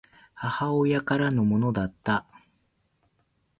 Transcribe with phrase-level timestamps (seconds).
[0.33, 2.25] 母親からのものだった